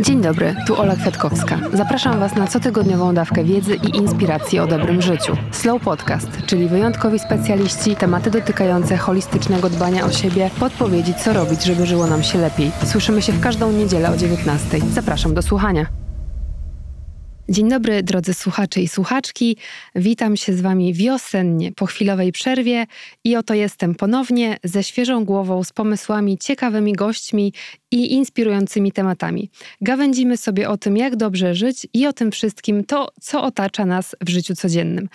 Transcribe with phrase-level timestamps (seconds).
[0.00, 1.58] Dzień dobry, tu Ola Kwiatkowska.
[1.72, 5.36] Zapraszam Was na cotygodniową dawkę wiedzy i inspiracji o dobrym życiu.
[5.52, 11.86] Slow Podcast, czyli wyjątkowi specjaliści, tematy dotykające holistycznego dbania o siebie, podpowiedzi co robić, żeby
[11.86, 12.70] żyło nam się lepiej.
[12.84, 14.78] Słyszymy się w każdą niedzielę o 19.
[14.80, 16.05] Zapraszam do słuchania.
[17.48, 19.56] Dzień dobry, drodzy słuchacze i słuchaczki.
[19.94, 22.86] Witam się z Wami wiosennie po chwilowej przerwie
[23.24, 27.52] i oto jestem ponownie ze świeżą głową, z pomysłami, ciekawymi gośćmi
[27.90, 29.50] i inspirującymi tematami.
[29.80, 34.16] Gawędzimy sobie o tym, jak dobrze żyć i o tym wszystkim to, co otacza nas
[34.20, 35.08] w życiu codziennym.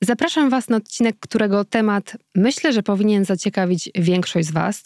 [0.00, 4.82] Zapraszam Was na odcinek, którego temat myślę, że powinien zaciekawić większość z Was.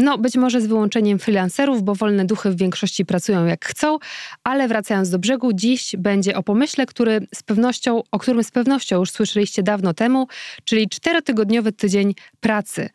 [0.00, 3.98] No, być może z wyłączeniem freelancerów, bo wolne duchy w większości pracują jak chcą,
[4.44, 8.98] ale wracając do brzegu, dziś będzie o pomyśle, który z pewnością, o którym z pewnością
[8.98, 10.26] już słyszeliście dawno temu,
[10.64, 12.90] czyli czterotygodniowy tydzień pracy.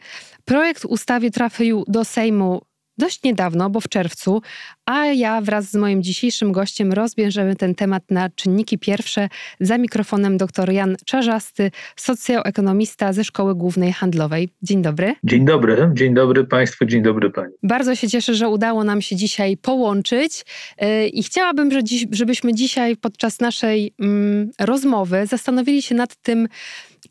[0.46, 2.62] Projekt ustawy trafił do Sejmu
[2.98, 4.42] dość niedawno, bo w czerwcu,
[4.86, 10.38] a ja wraz z moim dzisiejszym gościem rozbierzemy ten temat na czynniki pierwsze za mikrofonem
[10.38, 14.50] dr Jan Czarzasty, socjoekonomista ze Szkoły Głównej Handlowej.
[14.62, 15.16] Dzień dobry.
[15.24, 17.54] Dzień dobry, dzień dobry Państwu, dzień dobry Pani.
[17.64, 20.46] Bardzo się cieszę, że udało nam się dzisiaj połączyć
[20.82, 21.70] y, i chciałabym,
[22.12, 26.48] żebyśmy dzisiaj podczas naszej mm, rozmowy zastanowili się nad tym,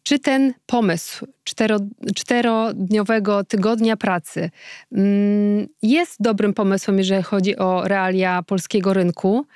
[0.03, 1.79] czy ten pomysł cztero,
[2.15, 4.51] czterodniowego tygodnia pracy
[4.93, 9.47] mm, jest dobrym pomysłem, jeżeli chodzi o realia polskiego rynku?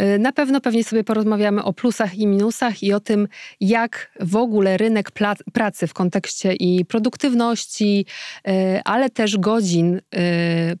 [0.00, 3.28] Y, na pewno pewnie sobie porozmawiamy o plusach i minusach i o tym,
[3.60, 5.10] jak w ogóle rynek
[5.52, 8.06] pracy w kontekście i produktywności,
[8.48, 10.00] y, ale też godzin y,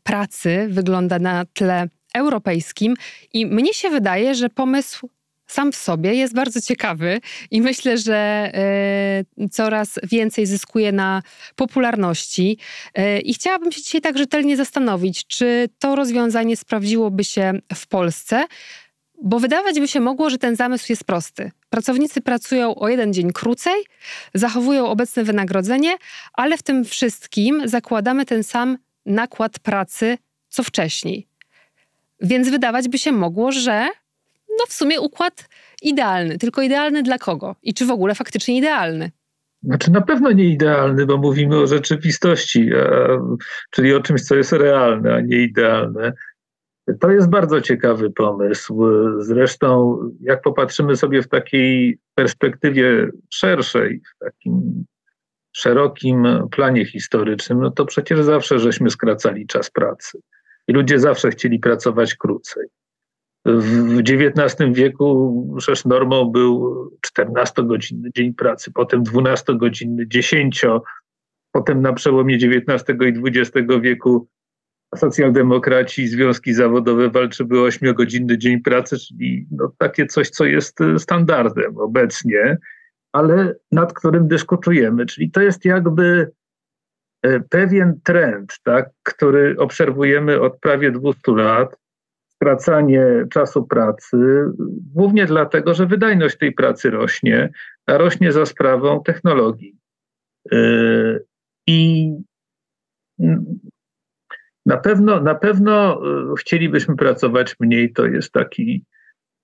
[0.02, 2.94] pracy wygląda na tle europejskim.
[3.32, 5.08] I mnie się wydaje, że pomysł
[5.46, 8.50] sam w sobie jest bardzo ciekawy i myślę, że
[9.38, 11.22] y, coraz więcej zyskuje na
[11.56, 12.58] popularności.
[12.98, 18.44] Y, I chciałabym się dzisiaj tak rzetelnie zastanowić, czy to rozwiązanie sprawdziłoby się w Polsce,
[19.22, 21.50] bo wydawać by się mogło, że ten zamysł jest prosty.
[21.70, 23.84] Pracownicy pracują o jeden dzień krócej,
[24.34, 25.96] zachowują obecne wynagrodzenie,
[26.32, 30.18] ale w tym wszystkim zakładamy ten sam nakład pracy
[30.48, 31.26] co wcześniej.
[32.20, 33.88] Więc wydawać by się mogło, że
[34.58, 35.48] no w sumie układ
[35.82, 36.38] idealny.
[36.38, 37.56] Tylko idealny dla kogo?
[37.62, 39.10] I czy w ogóle faktycznie idealny?
[39.62, 42.70] Znaczy na pewno nie idealny, bo mówimy o rzeczywistości,
[43.70, 46.12] czyli o czymś, co jest realne, a nie idealne.
[47.00, 48.84] To jest bardzo ciekawy pomysł.
[49.18, 54.84] Zresztą, jak popatrzymy sobie w takiej perspektywie szerszej, w takim
[55.52, 60.18] szerokim planie historycznym, no to przecież zawsze żeśmy skracali czas pracy.
[60.68, 62.66] I ludzie zawsze chcieli pracować krócej.
[63.46, 66.74] W XIX wieku przecież normą był
[67.06, 70.66] 14-godzinny dzień pracy, potem 12-godzinny, 10,
[71.52, 74.28] potem na przełomie XIX i XX wieku
[74.96, 80.78] socjaldemokraci i związki zawodowe walczyły o 8-godzinny dzień pracy, czyli no takie coś, co jest
[80.98, 82.58] standardem obecnie,
[83.12, 85.06] ale nad którym dyskutujemy.
[85.06, 86.30] Czyli to jest jakby
[87.22, 91.83] e, pewien trend, tak, który obserwujemy od prawie 200 lat
[92.36, 94.16] skracanie czasu pracy,
[94.94, 97.50] głównie dlatego, że wydajność tej pracy rośnie,
[97.86, 99.76] a rośnie za sprawą technologii.
[100.52, 101.24] Yy,
[101.66, 102.10] I
[104.66, 108.84] na pewno, na pewno yy, chcielibyśmy pracować mniej, to jest taki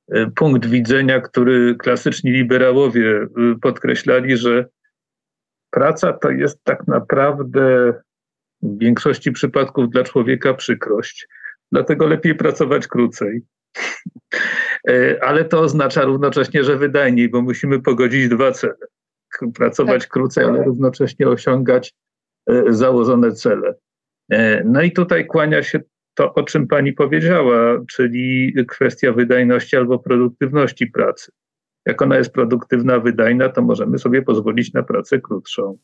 [0.09, 3.27] yy, punkt widzenia, który klasyczni liberałowie
[3.63, 4.67] podkreślali, że
[5.71, 7.93] praca to jest tak naprawdę
[8.63, 11.29] w większości przypadków dla człowieka przykrość
[11.73, 13.43] dlatego lepiej pracować krócej.
[14.89, 18.75] E, ale to oznacza równocześnie, że wydajniej, bo musimy pogodzić dwa cele.
[19.55, 20.11] Pracować tak.
[20.11, 21.95] krócej, ale równocześnie osiągać
[22.47, 23.75] e, założone cele.
[24.31, 25.81] E, no i tutaj kłania się
[26.15, 31.33] to, o czym pani powiedziała, czyli kwestia wydajności albo produktywności pracy
[31.87, 35.77] jak ona jest produktywna, wydajna, to możemy sobie pozwolić na pracę krótszą.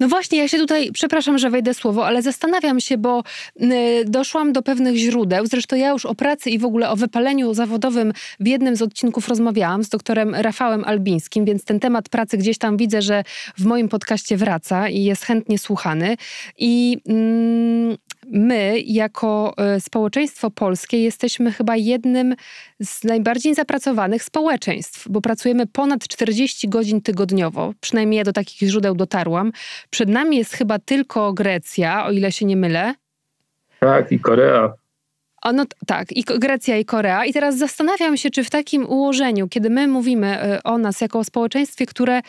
[0.00, 3.22] No właśnie, ja się tutaj, przepraszam, że wejdę słowo, ale zastanawiam się, bo
[3.62, 5.46] y, doszłam do pewnych źródeł.
[5.46, 9.28] Zresztą ja już o pracy i w ogóle o wypaleniu zawodowym w jednym z odcinków
[9.28, 13.24] rozmawiałam z doktorem Rafałem Albińskim, więc ten temat pracy gdzieś tam widzę, że
[13.58, 16.16] w moim podcaście wraca i jest chętnie słuchany.
[16.58, 17.96] I mm,
[18.32, 22.34] my, jako e, społeczeństwo polskie, jesteśmy chyba jednym
[22.82, 27.72] z najbardziej zapracowanych społeczeństw, bo pracujemy ponad 40 godzin tygodniowo.
[27.80, 29.52] Przynajmniej ja do takich źródeł dotarłam.
[29.90, 32.94] Przed nami jest chyba tylko Grecja, o ile się nie mylę.
[33.80, 34.72] Tak, i Korea.
[35.42, 37.24] O, no tak, i Grecja i Korea.
[37.24, 41.18] I teraz zastanawiam się, czy w takim ułożeniu, kiedy my mówimy e, o nas jako
[41.18, 42.20] o społeczeństwie, które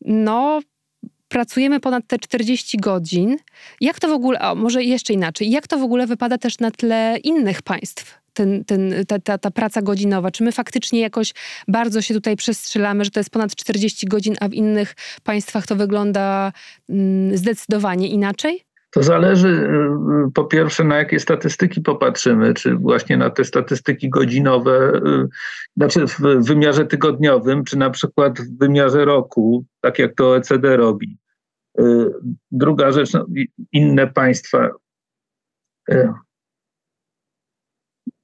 [0.00, 0.60] no
[1.36, 3.36] pracujemy ponad te 40 godzin.
[3.80, 6.70] Jak to w ogóle, a może jeszcze inaczej, jak to w ogóle wypada też na
[6.70, 8.18] tle innych państw?
[8.32, 10.30] Ten, ten, ta, ta, ta praca godzinowa?
[10.30, 11.34] Czy my faktycznie jakoś
[11.68, 14.94] bardzo się tutaj przestrzelamy, że to jest ponad 40 godzin, a w innych
[15.24, 16.52] państwach to wygląda
[16.88, 18.60] mm, zdecydowanie inaczej?
[18.90, 24.92] To zależy y, po pierwsze, na jakie statystyki popatrzymy, czy właśnie na te statystyki godzinowe,
[24.94, 25.28] y,
[25.76, 31.18] znaczy w wymiarze tygodniowym, czy na przykład w wymiarze roku, tak jak to OECD robi.
[31.80, 32.10] Y,
[32.50, 33.26] druga rzecz, no,
[33.72, 34.70] inne państwa.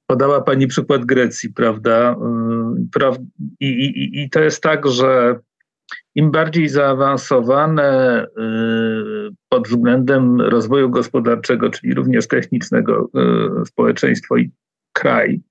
[0.05, 2.15] Podała Pani przykład Grecji, prawda?
[3.59, 5.39] I, i, I to jest tak, że
[6.15, 8.29] im bardziej zaawansowane y,
[9.49, 13.09] pod względem rozwoju gospodarczego, czyli również technicznego
[13.61, 14.51] y, społeczeństwo i
[14.93, 15.41] kraj,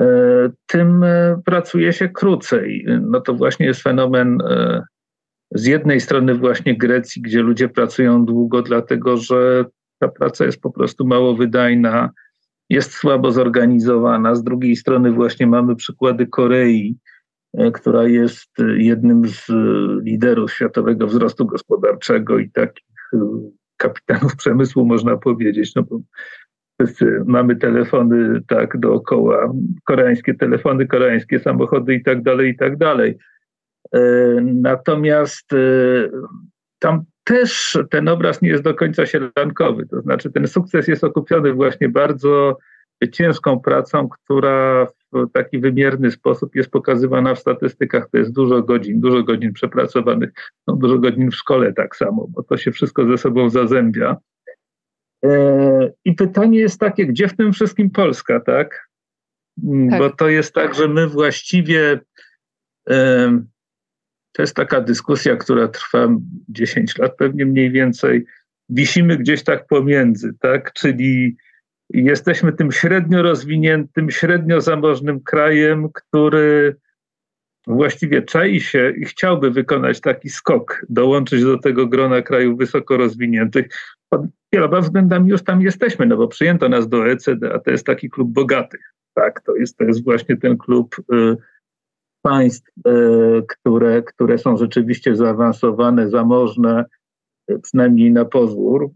[0.00, 0.04] y,
[0.66, 1.04] tym
[1.44, 2.86] pracuje się krócej.
[3.00, 4.38] No to właśnie jest fenomen
[5.50, 9.64] z jednej strony właśnie Grecji, gdzie ludzie pracują długo, dlatego że
[9.98, 12.10] ta praca jest po prostu mało wydajna,
[12.68, 14.34] jest słabo zorganizowana.
[14.34, 16.98] Z drugiej strony właśnie mamy przykłady Korei,
[17.54, 19.46] E, która jest jednym z
[20.04, 23.18] liderów światowego wzrostu gospodarczego i takich e,
[23.76, 25.74] kapitanów przemysłu, można powiedzieć.
[25.74, 26.00] No bo
[27.26, 29.52] mamy telefony tak dookoła,
[29.84, 33.18] koreańskie telefony, koreańskie samochody i tak dalej, i tak dalej.
[33.94, 34.00] E,
[34.40, 35.50] natomiast
[36.78, 39.86] tam też ten obraz nie jest do końca sielankowy.
[39.86, 42.58] To znaczy, ten sukces jest okupiony właśnie bardzo
[43.12, 48.10] ciężką pracą, która w taki wymierny sposób jest pokazywana w statystykach.
[48.10, 50.30] To jest dużo godzin, dużo godzin przepracowanych,
[50.66, 54.16] no dużo godzin w szkole tak samo, bo to się wszystko ze sobą zazębia.
[55.24, 58.88] E, I pytanie jest takie, gdzie w tym wszystkim Polska, tak?
[59.90, 59.98] Tak.
[59.98, 62.00] Bo to jest tak, że my właściwie.
[64.40, 66.08] To jest taka dyskusja, która trwa
[66.48, 68.24] 10 lat, pewnie mniej więcej.
[68.68, 70.72] Wisimy gdzieś tak pomiędzy, tak?
[70.72, 71.36] Czyli
[71.90, 76.76] jesteśmy tym średnio rozwiniętym, średnio zamożnym krajem, który
[77.66, 83.66] właściwie czai się i chciałby wykonać taki skok, dołączyć do tego grona krajów wysoko rozwiniętych.
[84.08, 84.22] Pod
[84.52, 88.10] wieloma względami już tam jesteśmy, no bo przyjęto nas do ECD, a to jest taki
[88.10, 88.94] klub bogatych.
[89.14, 91.36] Tak, to jest, to jest właśnie ten klub y,
[92.22, 96.84] państw, y, które, które są rzeczywiście zaawansowane, zamożne,
[97.50, 98.90] y, przynajmniej na pozór,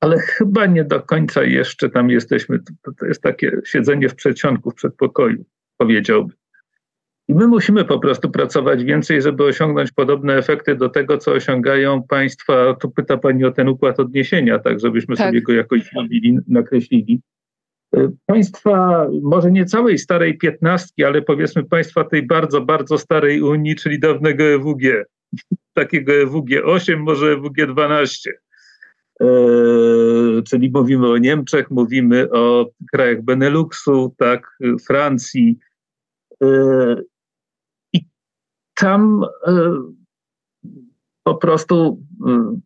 [0.00, 2.58] ale chyba nie do końca jeszcze tam jesteśmy.
[2.58, 5.44] To, to jest takie siedzenie w przedsionku, w przedpokoju,
[5.76, 6.36] powiedziałbym.
[7.28, 12.02] I my musimy po prostu pracować więcej, żeby osiągnąć podobne efekty do tego, co osiągają
[12.02, 12.74] państwa.
[12.74, 15.26] Tu pyta Pani o ten układ odniesienia, tak, żebyśmy tak.
[15.26, 17.20] sobie go jakoś zrobili, nakreślili.
[18.26, 24.00] Państwa, może nie całej starej piętnastki, ale powiedzmy państwa tej bardzo, bardzo starej Unii, czyli
[24.00, 25.04] dawnego EWG,
[25.74, 28.32] takiego EWG 8, może EWG 12
[29.22, 35.58] E, czyli mówimy o Niemczech, mówimy o krajach Beneluxu, tak, Francji.
[36.42, 36.46] E,
[37.92, 38.06] I
[38.74, 39.72] tam e,
[41.22, 42.02] po prostu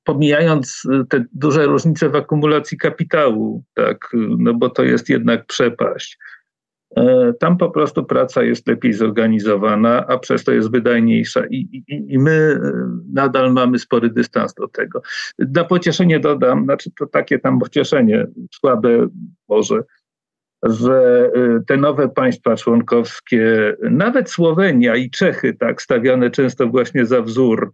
[0.05, 4.09] pomijając te duże różnice w akumulacji kapitału, tak,
[4.39, 6.19] no bo to jest jednak przepaść,
[6.97, 12.05] E, tam po prostu praca jest lepiej zorganizowana, a przez to jest wydajniejsza i, i,
[12.15, 12.71] i my e,
[13.13, 15.03] nadal mamy spory dystans do tego.
[15.39, 19.09] Na pocieszenie dodam, znaczy to takie tam pocieszenie, słabe
[19.49, 19.83] może,
[20.63, 21.31] że
[21.67, 27.73] te nowe państwa członkowskie, nawet Słowenia i Czechy, tak stawiane często właśnie za wzór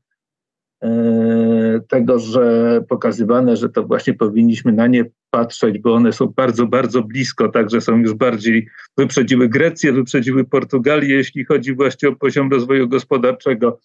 [1.88, 7.02] tego, że pokazywane, że to właśnie powinniśmy na nie patrzeć, bo one są bardzo, bardzo
[7.02, 12.88] blisko, także są już bardziej, wyprzedziły Grecję, wyprzedziły Portugalię, jeśli chodzi właśnie o poziom rozwoju
[12.88, 13.78] gospodarczego.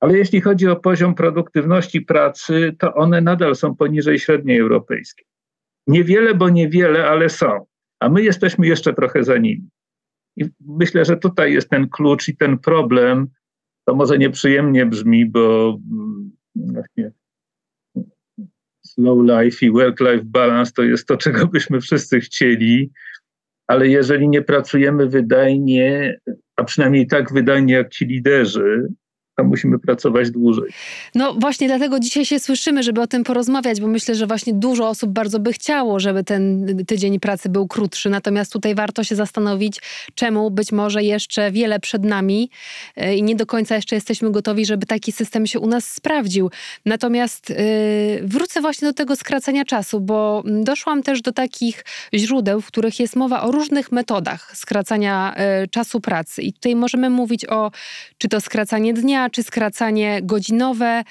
[0.00, 5.26] Ale jeśli chodzi o poziom produktywności pracy, to one nadal są poniżej średniej europejskiej.
[5.86, 7.66] Niewiele, bo niewiele, ale są.
[8.00, 9.68] A my jesteśmy jeszcze trochę za nimi.
[10.36, 13.28] I myślę, że tutaj jest ten klucz i ten problem.
[13.88, 17.12] To może nieprzyjemnie brzmi, bo mm, właśnie
[18.86, 22.90] slow life i work-life balance to jest to, czego byśmy wszyscy chcieli,
[23.66, 26.18] ale jeżeli nie pracujemy wydajnie,
[26.56, 28.88] a przynajmniej tak wydajnie jak ci liderzy,
[29.44, 30.70] musimy pracować dłużej.
[31.14, 34.88] No właśnie dlatego dzisiaj się słyszymy, żeby o tym porozmawiać, bo myślę, że właśnie dużo
[34.88, 38.10] osób bardzo by chciało, żeby ten tydzień pracy był krótszy.
[38.10, 39.80] Natomiast tutaj warto się zastanowić,
[40.14, 42.50] czemu być może jeszcze wiele przed nami
[42.96, 46.50] e, i nie do końca jeszcze jesteśmy gotowi, żeby taki system się u nas sprawdził.
[46.86, 47.56] Natomiast yy,
[48.22, 53.16] wrócę właśnie do tego skracania czasu, bo doszłam też do takich źródeł, w których jest
[53.16, 56.42] mowa o różnych metodach skracania yy, czasu pracy.
[56.42, 57.70] I tutaj możemy mówić o
[58.18, 61.02] czy to skracanie dnia, czy skracanie godzinowe?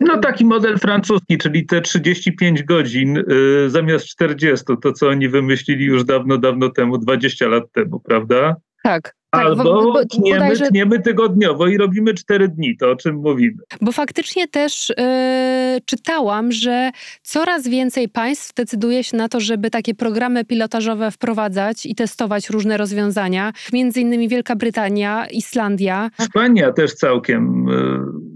[0.00, 5.84] No taki model francuski, czyli te 35 godzin y, zamiast 40, to co oni wymyślili
[5.84, 8.56] już dawno, dawno temu, 20 lat temu, prawda?
[8.86, 9.16] Tak.
[9.30, 10.66] Tak, Albo bo, bo, tniemy, bodajże...
[10.66, 13.56] tniemy tygodniowo i robimy cztery dni, to o czym mówimy.
[13.80, 16.90] Bo faktycznie też yy, czytałam, że
[17.22, 22.76] coraz więcej państw decyduje się na to, żeby takie programy pilotażowe wprowadzać i testować różne
[22.76, 23.52] rozwiązania.
[23.72, 26.10] Między innymi Wielka Brytania, Islandia.
[26.20, 28.35] Hiszpania też całkiem yy,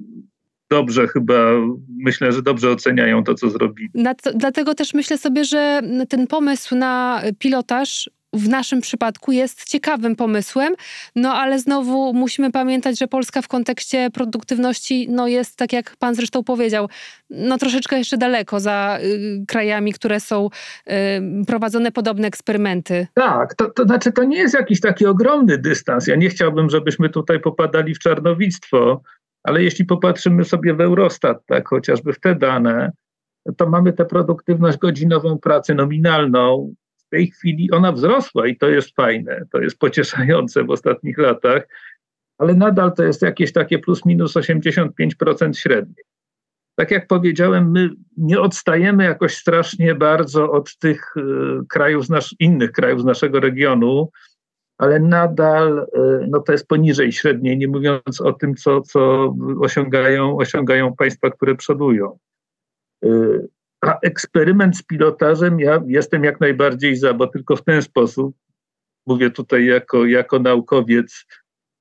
[0.71, 1.35] dobrze chyba,
[1.89, 3.91] myślę, że dobrze oceniają to, co zrobili.
[4.35, 10.75] Dlatego też myślę sobie, że ten pomysł na pilotaż w naszym przypadku jest ciekawym pomysłem,
[11.17, 16.15] no ale znowu musimy pamiętać, że Polska w kontekście produktywności no jest, tak jak pan
[16.15, 16.89] zresztą powiedział,
[17.31, 20.93] no troszeczkę jeszcze daleko za y, krajami, które są y,
[21.47, 23.07] prowadzone podobne eksperymenty.
[23.15, 26.07] Tak, to, to znaczy to nie jest jakiś taki ogromny dystans.
[26.07, 29.03] Ja nie chciałbym, żebyśmy tutaj popadali w czarnowictwo,
[29.51, 32.93] ale jeśli popatrzymy sobie w Eurostat, tak, chociażby w te dane,
[33.57, 38.95] to mamy tę produktywność godzinową pracy nominalną w tej chwili ona wzrosła i to jest
[38.95, 41.69] fajne, to jest pocieszające w ostatnich latach,
[42.39, 46.05] ale nadal to jest jakieś takie plus minus 85% średniej.
[46.75, 51.23] Tak jak powiedziałem, my nie odstajemy jakoś strasznie bardzo od tych y,
[51.69, 54.11] krajów, nasz, innych krajów z naszego regionu,
[54.81, 60.37] ale nadal y, no to jest poniżej średniej, nie mówiąc o tym, co, co osiągają,
[60.37, 62.19] osiągają państwa, które przodują.
[63.05, 63.49] Y,
[63.81, 68.37] a eksperyment z pilotażem ja jestem jak najbardziej za, bo tylko w ten sposób,
[69.07, 71.27] mówię tutaj jako, jako naukowiec,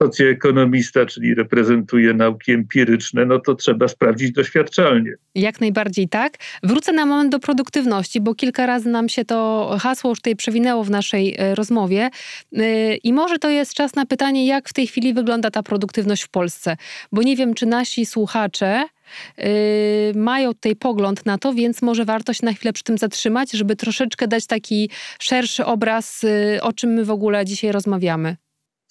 [0.04, 5.14] socjoekonomista, czyli reprezentuje nauki empiryczne, no to trzeba sprawdzić doświadczalnie.
[5.36, 6.38] Jak najbardziej tak.
[6.64, 10.84] Wrócę na moment do produktywności, bo kilka razy nam się to hasło już tutaj przewinęło
[10.84, 12.10] w naszej e, rozmowie.
[12.54, 16.24] E, I może to jest czas na pytanie, jak w tej chwili wygląda ta produktywność
[16.24, 16.78] w Polsce.
[17.12, 18.84] Bo nie wiem, czy nasi słuchacze
[19.38, 19.46] Yy,
[20.16, 23.76] mają tutaj pogląd na to, więc może warto się na chwilę przy tym zatrzymać, żeby
[23.76, 24.90] troszeczkę dać taki
[25.20, 26.26] szerszy obraz,
[26.62, 28.36] o czym my w ogóle dzisiaj rozmawiamy.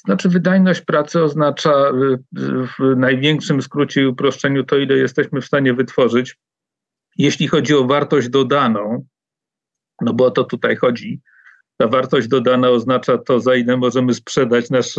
[0.04, 1.92] Znaczy, wydajność pracy oznacza
[2.32, 6.38] yy, w największym skrócie i uproszczeniu to, ile jesteśmy w stanie wytworzyć.
[7.16, 9.06] Jeśli chodzi o wartość dodaną,
[10.00, 11.20] no bo o to tutaj chodzi,
[11.76, 14.94] ta wartość dodana oznacza to, za ile możemy sprzedać nasz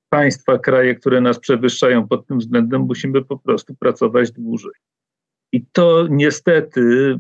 [0.09, 4.73] państwa, kraje, które nas przewyższają pod tym względem, musimy po prostu pracować dłużej.
[5.53, 7.19] I to niestety y,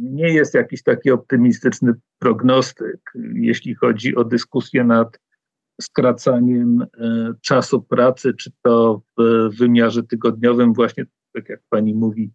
[0.00, 5.18] nie jest jakiś taki optymistyczny prognostyk, jeśli chodzi o dyskusję nad
[5.80, 6.86] skracaniem y,
[7.40, 12.32] czasu pracy, czy to w wymiarze tygodniowym, właśnie tak jak pani mówi,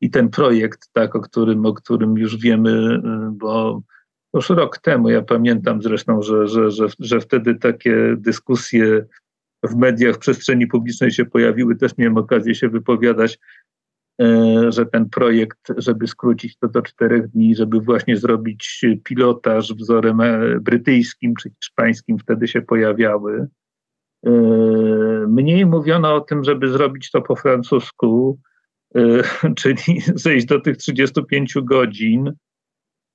[0.00, 3.00] i ten projekt, tak, o którym, o którym już wiemy, y,
[3.32, 3.82] bo
[4.34, 9.06] już rok temu, ja pamiętam zresztą, że, że, że, że wtedy takie dyskusje
[9.62, 13.38] w mediach, w przestrzeni publicznej się pojawiły, też miałem okazję się wypowiadać,
[14.22, 14.26] y,
[14.72, 20.60] że ten projekt, żeby skrócić to do czterech dni, żeby właśnie zrobić pilotaż wzorem e,
[20.60, 23.48] brytyjskim czy hiszpańskim, wtedy się pojawiały.
[24.26, 24.30] Y,
[25.28, 28.38] mniej mówiono o tym, żeby zrobić to po francusku,
[29.60, 32.32] czyli zejść do tych 35 godzin.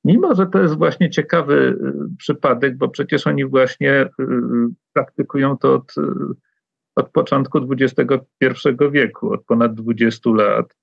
[0.08, 4.10] Mimo, że to jest właśnie ciekawy y, przypadek, bo przecież oni właśnie y,
[4.94, 5.96] praktykują to od,
[6.96, 8.08] od początku XXI
[8.92, 10.76] wieku, od ponad 20 lat.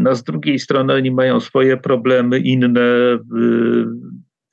[0.00, 3.18] No z drugiej strony oni mają swoje problemy inne,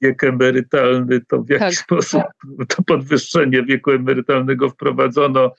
[0.01, 1.74] wiek emerytalny, to w jaki tak.
[1.74, 2.24] sposób
[2.68, 5.51] to podwyższenie wieku emerytalnego wprowadzono,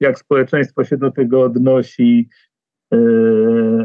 [0.00, 2.28] jak społeczeństwo się do tego odnosi,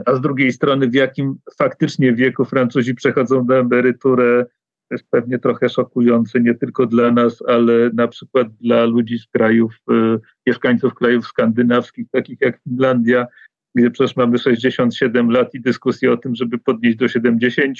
[0.05, 4.45] a z drugiej strony w jakim faktycznie wieku Francuzi przechodzą na emeryturę,
[4.91, 9.75] jest pewnie trochę szokujące nie tylko dla nas, ale na przykład dla ludzi z krajów,
[9.91, 13.27] e, mieszkańców krajów skandynawskich, takich jak Finlandia,
[13.75, 17.77] gdzie przecież mamy 67 lat i dyskusję o tym, żeby podnieść do 70.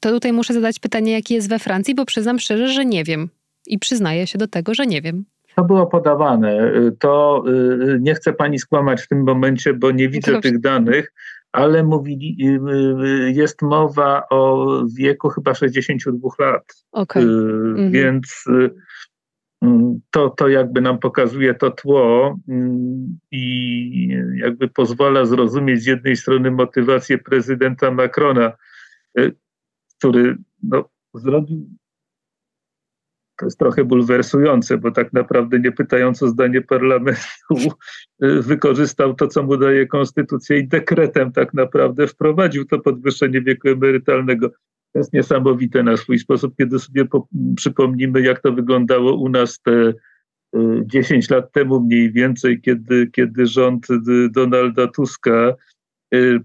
[0.00, 3.28] To tutaj muszę zadać pytanie, jakie jest we Francji, bo przyznam szczerze, że nie wiem.
[3.66, 5.24] I przyznaję się do tego, że nie wiem.
[5.56, 6.72] To było podawane.
[6.98, 11.12] To y, nie chcę pani skłamać w tym momencie, bo nie widzę tych danych,
[11.52, 12.36] ale mówili,
[13.26, 14.66] jest mowa o
[14.96, 16.84] wieku chyba 62 lat.
[16.92, 17.22] Okay.
[17.22, 17.90] Mhm.
[17.90, 18.44] Więc
[20.10, 22.38] to, to jakby nam pokazuje to tło
[23.30, 28.52] i jakby pozwala zrozumieć z jednej strony motywację prezydenta Macrona,
[29.98, 31.66] który no, zrobił
[33.42, 37.54] to jest trochę bulwersujące, bo tak naprawdę nie pytając o zdanie parlamentu,
[38.24, 43.68] y, wykorzystał to, co mu daje konstytucja i dekretem tak naprawdę wprowadził to podwyższenie wieku
[43.68, 44.48] emerytalnego.
[44.92, 49.60] To jest niesamowite na swój sposób, kiedy sobie po, przypomnimy, jak to wyglądało u nas
[49.60, 49.94] te
[50.84, 55.54] 10 y, lat temu mniej więcej, kiedy, kiedy rząd y, Donalda Tuska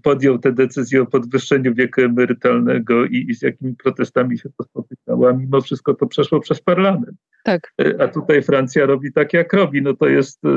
[0.02, 5.07] podjął tę decyzję o podwyższeniu wieku emerytalnego i, i, z jakimi protestami się to spotykało,
[5.26, 7.16] a mimo wszystko to przeszło przez parlament.
[7.44, 7.72] Tak.
[7.80, 9.82] Y, a tutaj Francja robi tak, jak robi.
[9.82, 10.48] No to jest y,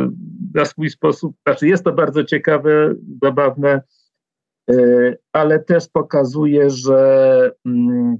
[0.54, 3.82] na swój sposób, znaczy jest to bardzo ciekawe, zabawne,
[5.34, 8.18] ale też pokazuje, że mm,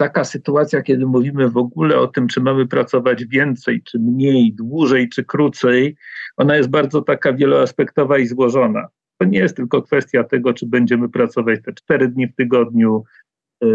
[0.00, 5.08] taka sytuacja, kiedy mówimy w ogóle o tym, czy mamy pracować więcej, czy mniej, dłużej,
[5.08, 5.96] czy krócej,
[6.36, 8.88] ona jest bardzo taka wieloaspektowa i złożona.
[9.18, 13.19] To nie jest tylko kwestia tego, czy będziemy pracować te 4 dni w tygodniu, e,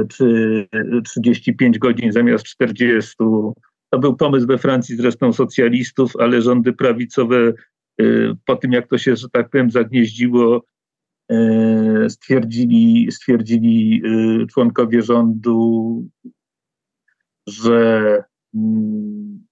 [0.10, 0.68] czy
[1.04, 3.16] 35 godzin zamiast 40.
[3.90, 7.54] To był pomysł we Francji zresztą socjalistów, ale rządy prawicowe
[8.02, 8.04] e,
[8.46, 10.66] po tym, jak to się, że tak powiem, zagnieździło,
[11.32, 14.02] e, stwierdzili, stwierdzili
[14.54, 16.08] członkowie rządu,
[17.48, 18.24] że
[18.56, 19.46] mm,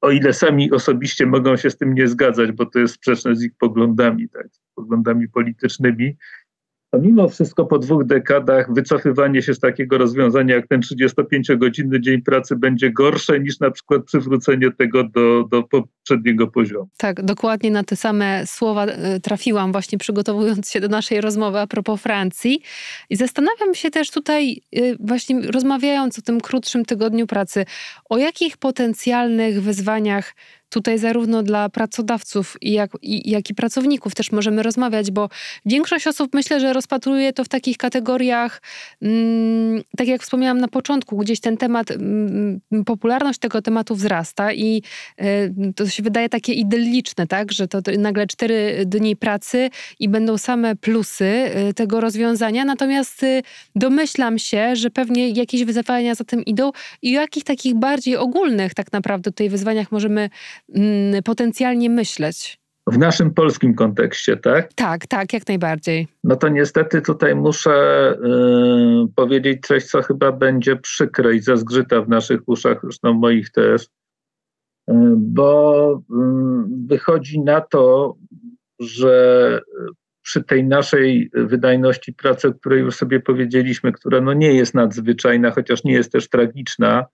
[0.00, 3.44] o ile sami osobiście mogą się z tym nie zgadzać, bo to jest sprzeczne z
[3.44, 6.16] ich poglądami, tak, poglądami politycznymi,
[6.90, 12.22] to mimo wszystko po dwóch dekadach wycofywanie się z takiego rozwiązania jak ten 35-godzinny dzień
[12.22, 16.88] pracy będzie gorsze niż na przykład przywrócenie tego do, do poprzedniego poziomu.
[16.96, 21.66] Tak, dokładnie na te same słowa e, trafiłam właśnie przygotowując się do naszej rozmowy a
[21.66, 22.60] propos Francji
[23.10, 27.64] i zastanawiam się też tutaj e, właśnie rozmawiając o tym krótszym tygodniu pracy,
[28.10, 30.34] o jakich potencjalnych wyzwaniach
[30.68, 35.28] tutaj zarówno dla pracodawców, jak i, jak i pracowników też możemy rozmawiać, bo
[35.66, 38.62] większość osób myślę, że rozpatruje to w takich kategoriach,
[39.02, 44.82] mm, tak jak wspomniałam na początku, gdzieś ten temat, mm, popularność tego tematu wzrasta i
[45.20, 50.38] y, to się wydaje takie idylliczne, tak, że to, nagle cztery dni pracy i będą
[50.38, 53.42] same plusy y, tego rozwiązania, natomiast y,
[53.74, 56.70] domyślam się, że pewnie jakieś wyzwania za tym idą
[57.02, 60.30] i o jakich takich bardziej ogólnych tak naprawdę tutaj wyzwaniach możemy Mm,
[61.24, 62.58] potencjalnie myśleć.
[62.86, 64.72] W naszym polskim kontekście, tak?
[64.72, 66.08] Tak, tak, jak najbardziej.
[66.24, 68.12] No to niestety tutaj muszę
[69.04, 73.82] y, powiedzieć coś, co chyba będzie przykre i zazgrzyta w naszych uszach, zresztą moich też,
[73.82, 73.88] y,
[75.16, 76.02] bo y,
[76.86, 78.14] wychodzi na to,
[78.80, 79.60] że
[80.22, 85.50] przy tej naszej wydajności pracy, o której już sobie powiedzieliśmy, która no nie jest nadzwyczajna,
[85.50, 87.06] chociaż nie jest też tragiczna,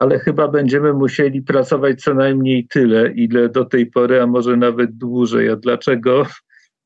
[0.00, 4.96] ale chyba będziemy musieli pracować co najmniej tyle, ile do tej pory, a może nawet
[4.96, 5.48] dłużej.
[5.48, 6.26] A dlaczego?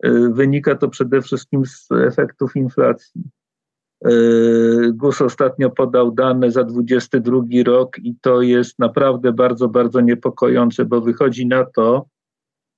[0.02, 3.22] E, wynika to przede wszystkim z efektów inflacji.
[4.04, 4.10] E,
[4.92, 11.00] GUS ostatnio podał dane za 22 rok i to jest naprawdę bardzo, bardzo niepokojące, bo
[11.00, 12.06] wychodzi na to,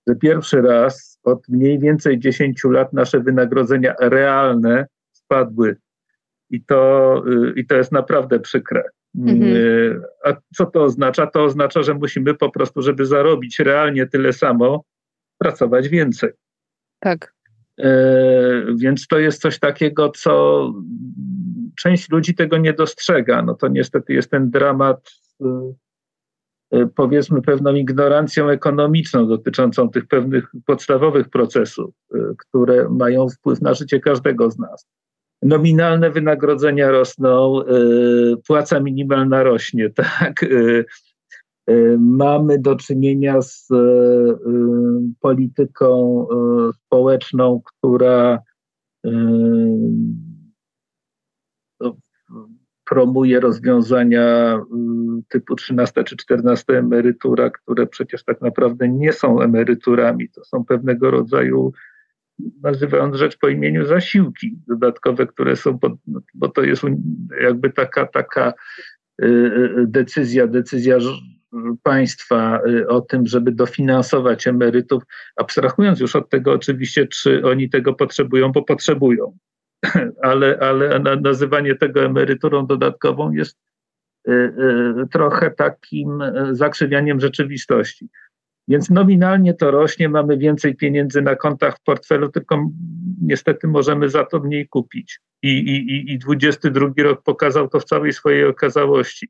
[0.06, 5.76] że pierwszy raz od mniej więcej 10 lat nasze wynagrodzenia realne spadły.
[6.50, 8.84] I to, e, i to jest naprawdę przykre.
[9.16, 9.42] Mhm.
[9.42, 11.26] Y, a co to oznacza?
[11.26, 14.84] To oznacza, że musimy po prostu, żeby zarobić realnie tyle samo,
[15.38, 16.30] pracować więcej.
[17.00, 17.34] Tak.
[17.78, 17.90] E,
[18.76, 20.72] więc to jest coś takiego, co
[21.78, 23.42] część ludzi tego nie dostrzega.
[23.42, 30.50] No to niestety jest ten dramat, y, y, powiedzmy, pewną ignorancją ekonomiczną dotyczącą tych pewnych
[30.66, 31.94] podstawowych procesów,
[32.38, 34.86] które mają wpływ na życie każdego z nas
[35.42, 40.42] nominalne wynagrodzenia rosną, y, płaca minimalna rośnie, tak?
[40.42, 40.84] Y,
[41.70, 43.68] y, mamy do czynienia z
[45.20, 46.26] polityką
[46.86, 48.38] społeczną, która
[51.80, 51.96] no,
[52.84, 54.58] promuje rozwiązania
[55.28, 61.10] typu 13 czy 14 emerytura, które przecież tak naprawdę nie są emeryturami, to są pewnego
[61.10, 61.72] rodzaju
[62.62, 65.92] nazywając rzecz po imieniu, zasiłki dodatkowe, które są, pod,
[66.34, 66.82] bo to jest
[67.42, 68.52] jakby taka, taka
[69.22, 70.98] y, y, decyzja, decyzja
[71.82, 75.02] państwa y, o tym, żeby dofinansować emerytów,
[75.36, 79.36] abstrahując już od tego oczywiście, czy oni tego potrzebują, bo potrzebują,
[80.22, 83.58] ale, ale nazywanie tego emeryturą dodatkową jest
[85.12, 86.22] trochę takim
[86.52, 88.08] zakrzywianiem rzeczywistości.
[88.68, 92.70] Więc nominalnie to rośnie, mamy więcej pieniędzy na kontach w portfelu, tylko
[93.22, 95.20] niestety możemy za to mniej kupić.
[95.42, 99.28] I, i, i 22 rok pokazał to w całej swojej okazałości.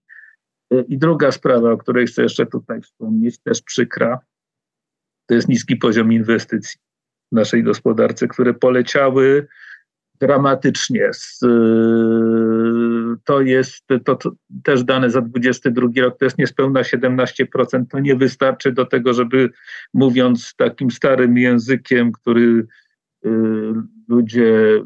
[0.89, 4.19] I druga sprawa, o której chcę jeszcze tutaj wspomnieć, też przykra,
[5.27, 6.81] to jest niski poziom inwestycji
[7.33, 9.47] w naszej gospodarce, które poleciały
[10.21, 11.11] dramatycznie.
[13.25, 14.33] To jest to, to,
[14.65, 17.85] też dane za 22 rok, to jest niespełna 17%.
[17.91, 19.51] To nie wystarczy do tego, żeby
[19.95, 22.67] mówiąc takim starym językiem, który
[23.27, 23.29] y,
[24.09, 24.83] ludzie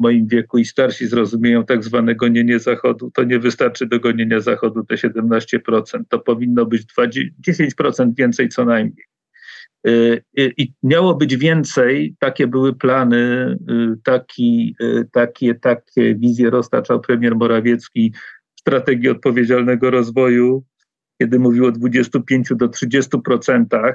[0.00, 4.40] w moim wieku i starsi zrozumieją tak zwane gonienie Zachodu, to nie wystarczy do gonienia
[4.40, 6.02] Zachodu te 17%.
[6.08, 9.06] To powinno być 20, 10% więcej co najmniej.
[9.86, 13.16] Y, y, I miało być więcej, takie były plany,
[13.70, 14.76] y, taki,
[15.12, 18.14] takie, takie wizje roztaczał premier Morawiecki
[18.60, 20.64] strategii odpowiedzialnego rozwoju,
[21.20, 23.94] kiedy mówił o 25 do 30%.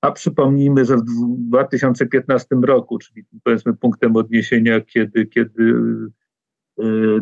[0.00, 1.04] A przypomnijmy, że w
[1.48, 5.74] 2015 roku, czyli powiedzmy punktem odniesienia, kiedy, kiedy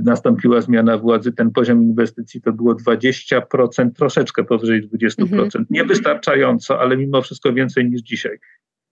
[0.05, 5.23] nastąpiła zmiana władzy, ten poziom inwestycji to było 20%, troszeczkę powyżej 20%.
[5.23, 5.66] Mhm.
[5.71, 8.38] Niewystarczająco, ale mimo wszystko więcej niż dzisiaj.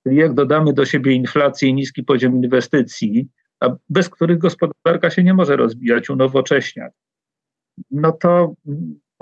[0.03, 3.29] Czyli jak dodamy do siebie inflację i niski poziom inwestycji,
[3.61, 6.93] a bez których gospodarka się nie może rozwijać, unowocześniać,
[7.91, 8.55] no to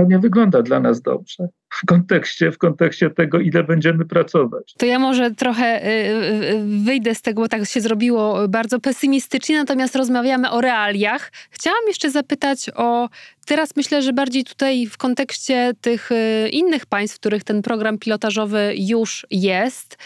[0.03, 4.75] to nie wygląda dla nas dobrze w kontekście, w kontekście tego, ile będziemy pracować.
[4.79, 8.81] To ja może trochę y, y, y, wyjdę z tego, bo tak się zrobiło bardzo
[8.81, 11.33] pesymistycznie, natomiast rozmawiamy o realiach.
[11.51, 13.09] Chciałam jeszcze zapytać o,
[13.47, 16.11] teraz myślę, że bardziej tutaj w kontekście tych
[16.51, 19.99] innych państw, w których ten program pilotażowy już jest.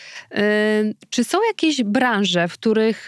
[1.10, 3.06] Czy są jakieś branże, w których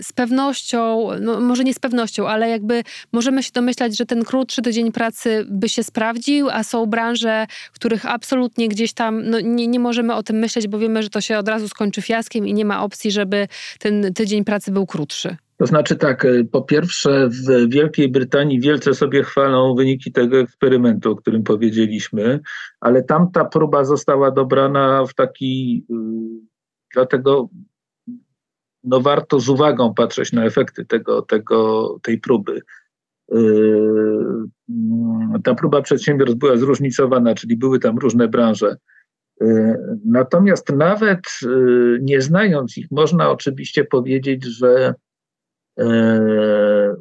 [0.00, 4.62] z pewnością, no może nie z pewnością, ale jakby możemy się domyślać, że ten krótszy
[4.62, 9.80] tydzień pracy by się sprawdził, a są branże, których absolutnie gdzieś tam no nie, nie
[9.80, 12.64] możemy o tym myśleć, bo wiemy, że to się od razu skończy fiaskiem i nie
[12.64, 15.36] ma opcji, żeby ten tydzień pracy był krótszy.
[15.56, 21.10] To znaczy tak, y, po pierwsze w Wielkiej Brytanii wielce sobie chwalą wyniki tego eksperymentu,
[21.10, 22.40] o którym powiedzieliśmy,
[22.80, 25.96] ale tam ta próba została dobrana w taki, yy,
[26.94, 27.48] dlatego
[28.88, 32.60] no warto z uwagą patrzeć na efekty tego, tego, tej próby.
[33.32, 34.48] Yy,
[35.44, 38.76] ta próba przedsiębiorstw była zróżnicowana, czyli były tam różne branże.
[39.40, 44.94] Yy, natomiast nawet yy, nie znając ich, można oczywiście powiedzieć, że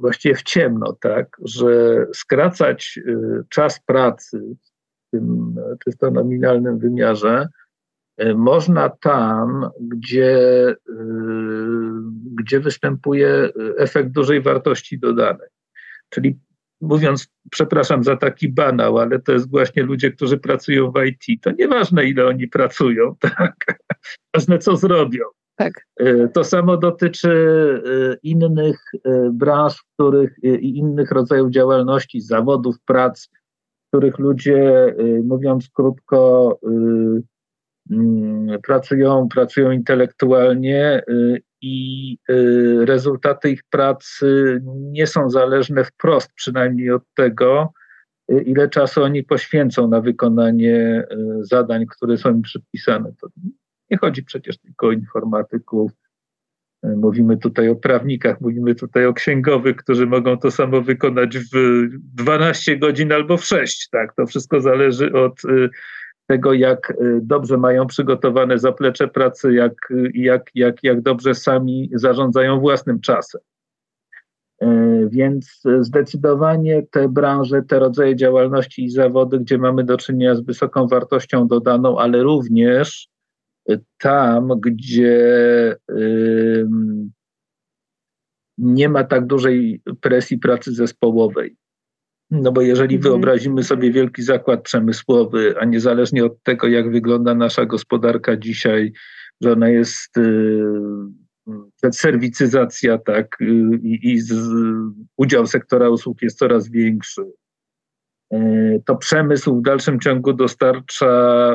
[0.02, 3.00] właściwie w ciemno, tak, że skracać
[3.50, 4.56] czas pracy
[5.08, 7.47] w tym czysto nominalnym wymiarze
[8.36, 10.76] można tam, gdzie, e,
[12.36, 15.48] gdzie występuje efekt dużej wartości dodanej.
[16.10, 16.40] Czyli
[16.82, 21.42] mówiąc, przepraszam za taki banał, ale to jest właśnie ludzie, którzy pracują w IT.
[21.42, 23.80] To nieważne, ile oni pracują, tak?
[24.36, 25.24] Ważne, co zrobią.
[25.56, 25.74] Tak.
[26.00, 27.34] E, to samo dotyczy
[28.24, 28.92] innych
[29.32, 36.60] branż, w których i innych rodzajów działalności, zawodów, prac, w których ludzie, mówiąc krótko,
[38.60, 47.04] pracują, pracują intelektualnie y, i y, rezultaty ich pracy nie są zależne wprost przynajmniej od
[47.13, 47.74] tego,
[48.32, 51.04] y, ile czasu oni poświęcą na wykonanie
[51.41, 53.13] zadań, które są im przypisane.
[53.22, 53.28] To
[53.91, 55.91] nie chodzi przecież tylko o informatyków,
[56.84, 61.52] Mówimy tutaj o prawnikach, mówimy tutaj o księgowych, którzy mogą to samo wykonać w
[62.15, 63.89] 12 godzin albo w 6.
[63.91, 64.15] Tak?
[64.15, 65.41] To wszystko zależy od
[66.28, 69.74] tego, jak y, dobrze mają przygotowane zaplecze pracy, jak,
[70.13, 73.42] jak, jak, jak dobrze sami zarządzają własnym czasem.
[74.63, 74.68] Y,
[75.10, 80.88] więc zdecydowanie te branże, te rodzaje działalności i zawody, gdzie mamy do czynienia z wysoką
[80.88, 83.10] wartością dodaną, ale również
[83.70, 85.28] y, tam, gdzie
[88.58, 91.56] nie ma tak dużej presji pracy zespołowej.
[92.32, 93.02] No bo jeżeli mhm.
[93.02, 98.94] wyobrazimy sobie wielki zakład przemysłowy, a niezależnie od tego, jak wygląda nasza gospodarka dzisiaj,
[99.42, 103.46] że ona jest y, serwicyzacja, tak, y,
[103.84, 104.34] i, i z,
[105.18, 107.22] udział sektora usług jest coraz większy.
[108.34, 111.52] Y, to przemysł w dalszym ciągu dostarcza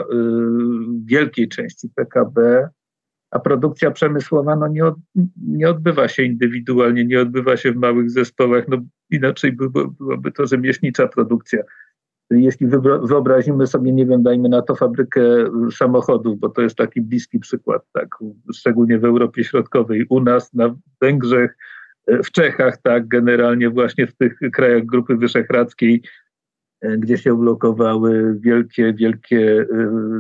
[1.05, 2.69] wielkiej części PKB,
[3.31, 4.95] a produkcja przemysłowa no, nie, od,
[5.37, 8.77] nie odbywa się indywidualnie, nie odbywa się w małych zespołach, no,
[9.13, 11.63] inaczej by, byłaby to rzemieślnicza produkcja.
[12.31, 12.67] Jeśli
[13.03, 15.21] wyobrazimy sobie, nie wiem, dajmy na to fabrykę
[15.73, 18.09] samochodów, bo to jest taki bliski przykład, tak,
[18.55, 21.57] szczególnie w Europie Środkowej, u nas, na Węgrzech,
[22.07, 26.03] w Czechach, tak, generalnie właśnie w tych krajach Grupy Wyszehradzkiej,
[26.99, 29.67] gdzie się ulokowały wielkie, wielkie y,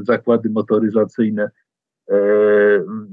[0.02, 1.50] zakłady motoryzacyjne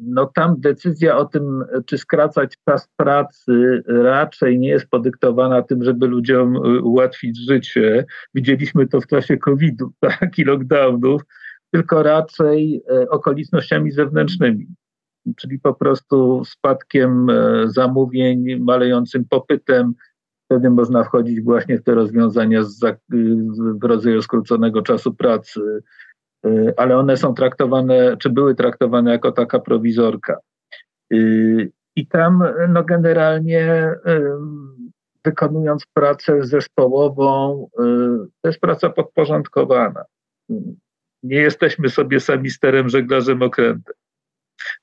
[0.04, 6.08] no tam decyzja o tym, czy skracać czas pracy, raczej nie jest podyktowana tym, żeby
[6.08, 8.06] ludziom ułatwić życie.
[8.34, 11.22] Widzieliśmy to w czasie COVID-u tak, i lockdownów,
[11.72, 14.68] tylko raczej okolicznościami zewnętrznymi
[15.36, 19.94] czyli po prostu spadkiem e, zamówień, malejącym popytem.
[20.46, 22.80] Wtedy można wchodzić właśnie w te rozwiązania z,
[23.82, 25.80] w rodzaju skróconego czasu pracy, e,
[26.78, 30.38] ale one są traktowane, czy były traktowane jako taka prowizorka.
[31.14, 31.18] E,
[31.96, 33.94] I tam no generalnie
[35.26, 37.68] wykonując pracę zespołową,
[38.42, 40.04] to jest praca podporządkowana.
[41.24, 43.94] Nie jesteśmy sobie sami sterem, żeglarzem, okrętem.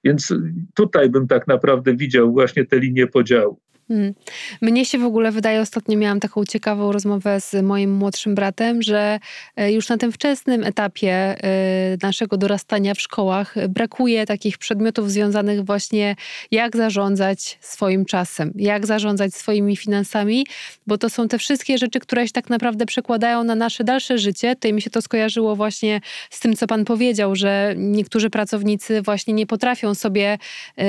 [0.05, 0.35] Więc
[0.75, 3.61] tutaj bym tak naprawdę widział właśnie te linie podziału.
[3.89, 4.15] Hmm.
[4.63, 9.19] Mnie się w ogóle wydaje, ostatnio miałam taką ciekawą rozmowę z moim młodszym bratem, że
[9.57, 11.37] e, już na tym wczesnym etapie e,
[12.03, 16.17] naszego dorastania w szkołach brakuje takich przedmiotów związanych właśnie
[16.51, 20.47] jak zarządzać swoim czasem, jak zarządzać swoimi finansami,
[20.87, 24.55] bo to są te wszystkie rzeczy, które się tak naprawdę przekładają na nasze dalsze życie.
[24.55, 29.35] Tutaj mi się to skojarzyło właśnie z tym, co pan powiedział, że niektórzy pracownicy właśnie
[29.35, 30.39] nie potrafią sobie
[30.79, 30.85] e,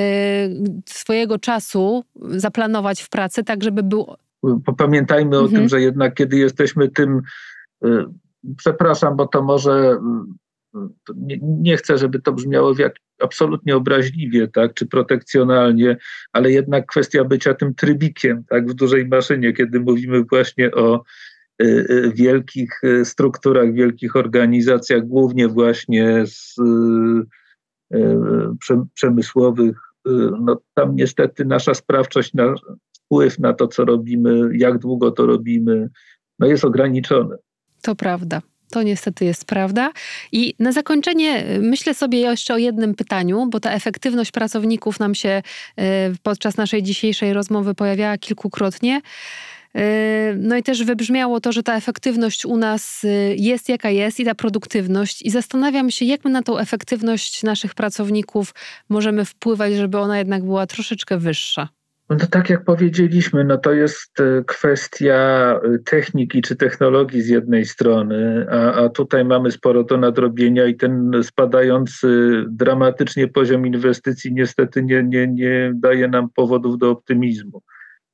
[0.86, 4.06] swojego czasu zaplanować w pracy, tak żeby był.
[4.76, 5.44] Pamiętajmy mhm.
[5.44, 5.68] o tym, mhm.
[5.68, 7.22] że jednak kiedy jesteśmy tym,
[7.84, 8.04] y,
[8.56, 9.98] przepraszam, bo to może
[10.74, 10.78] y,
[11.16, 15.96] nie, nie, chcę, żeby to brzmiało jak absolutnie obraźliwie, tak, czy protekcjonalnie,
[16.32, 21.02] ale jednak kwestia bycia tym trybikiem, tak, w dużej maszynie, kiedy mówimy właśnie o
[21.62, 26.56] y, wielkich strukturach, wielkich organizacjach, głównie właśnie z
[28.94, 29.87] przemysłowych
[30.40, 32.60] no tam niestety nasza sprawczość, nasz
[32.92, 35.88] wpływ na to, co robimy, jak długo to robimy,
[36.38, 37.36] no jest ograniczony.
[37.82, 38.42] To prawda.
[38.70, 39.92] To niestety jest prawda.
[40.32, 45.14] I na zakończenie y, myślę sobie jeszcze o jednym pytaniu, bo ta efektywność pracowników nam
[45.14, 45.42] się
[45.80, 45.82] y,
[46.22, 49.00] podczas naszej dzisiejszej rozmowy pojawiała kilkukrotnie.
[49.74, 49.82] Yy,
[50.36, 54.24] no i też wybrzmiało to, że ta efektywność u nas y, jest jaka jest i
[54.24, 55.22] ta produktywność.
[55.22, 58.54] I zastanawiam się, jak my na tą efektywność naszych pracowników
[58.88, 61.68] możemy wpływać, żeby ona jednak była troszeczkę wyższa.
[62.10, 67.64] No tak jak powiedzieliśmy, no to jest y, kwestia y, techniki czy technologii z jednej
[67.64, 72.08] strony, a, a tutaj mamy sporo do nadrobienia i ten spadający
[72.50, 77.62] dramatycznie poziom inwestycji niestety nie, nie, nie daje nam powodów do optymizmu.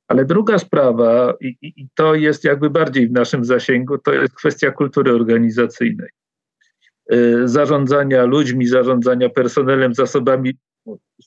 [0.07, 4.71] Ale druga sprawa, i, i, to jest jakby bardziej w naszym zasięgu, to jest kwestia
[4.71, 6.09] kultury organizacyjnej.
[7.13, 10.57] Y, zarządzania ludźmi, zarządzania personelem, zasobami,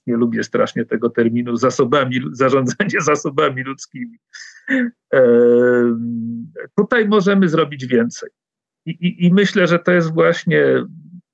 [0.07, 4.19] nie lubię strasznie tego terminu, zasobami, zarządzanie zasobami ludzkimi.
[4.71, 5.19] Y,
[6.77, 8.31] tutaj możemy zrobić więcej.
[8.87, 10.85] I, i, I myślę, że to jest właśnie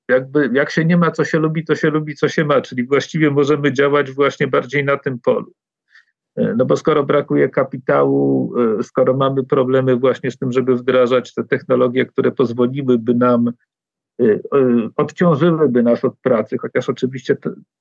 [0.08, 2.86] jakby, jak się nie ma, co się lubi, to się lubi, co się ma, czyli
[2.86, 5.52] właściwie możemy działać właśnie bardziej na tym polu.
[6.36, 11.34] E, no bo skoro brakuje kapitału, e, skoro mamy problemy właśnie z tym, żeby wdrażać
[11.34, 13.52] te technologie, które pozwoliłyby nam,
[14.20, 14.38] e,
[14.96, 17.36] odciążyłyby nas od pracy, chociaż oczywiście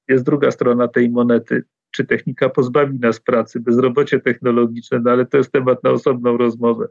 [0.07, 5.37] jest druga strona tej monety, czy technika pozbawi nas pracy, bezrobocie technologiczne, no ale to
[5.37, 6.87] jest temat na osobną rozmowę.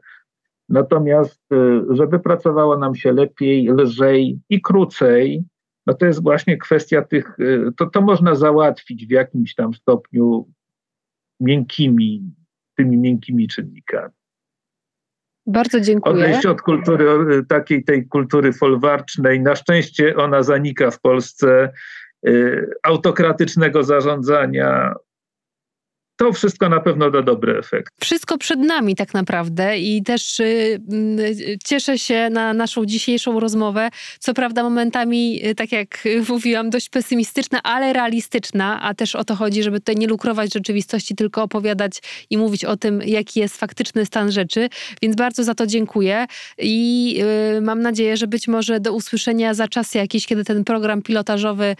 [0.69, 1.41] Natomiast,
[1.89, 5.43] żeby pracowało nam się lepiej, lżej i krócej,
[5.87, 7.37] no to jest właśnie kwestia tych,
[7.77, 10.47] to, to można załatwić w jakimś tam stopniu
[11.39, 12.33] miękkimi,
[12.77, 14.13] tymi miękkimi czynnikami.
[15.45, 16.15] Bardzo dziękuję.
[16.15, 17.05] Odejść od kultury,
[17.49, 19.41] takiej tej kultury folwarcznej.
[19.41, 21.71] Na szczęście ona zanika w Polsce.
[22.27, 24.93] Y, autokratycznego zarządzania,
[26.23, 27.93] to wszystko na pewno da dobry efekt.
[28.01, 30.43] Wszystko przed nami tak naprawdę i też y,
[31.19, 33.89] y, cieszę się na naszą dzisiejszą rozmowę.
[34.19, 39.35] Co prawda momentami, y, tak jak mówiłam, dość pesymistyczna, ale realistyczna, a też o to
[39.35, 44.05] chodzi, żeby tutaj nie lukrować rzeczywistości, tylko opowiadać i mówić o tym, jaki jest faktyczny
[44.05, 44.69] stan rzeczy.
[45.01, 46.25] Więc bardzo za to dziękuję
[46.57, 47.17] i
[47.57, 51.75] y, mam nadzieję, że być może do usłyszenia za czas jakiś, kiedy ten program pilotażowy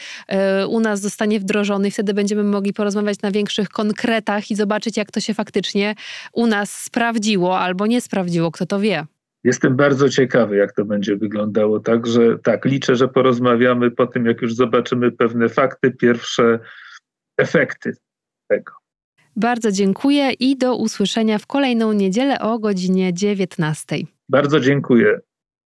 [0.64, 5.12] y, u nas zostanie wdrożony wtedy będziemy mogli porozmawiać na większych konkretach i zobaczyć, jak
[5.12, 5.96] to się faktycznie
[6.34, 9.06] u nas sprawdziło albo nie sprawdziło, kto to wie.
[9.44, 11.80] Jestem bardzo ciekawy, jak to będzie wyglądało.
[11.80, 16.60] Także tak, liczę, że porozmawiamy po tym, jak już zobaczymy pewne fakty, pierwsze
[17.38, 17.94] efekty
[18.48, 18.74] tego.
[19.36, 23.96] Bardzo dziękuję i do usłyszenia w kolejną niedzielę o godzinie 19.
[24.30, 25.20] Bardzo dziękuję.